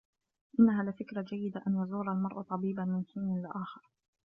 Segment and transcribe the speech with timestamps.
[0.59, 3.81] إنّها لفكرة جيّدة أن يزور المرأ طبيبا من حين لآخر.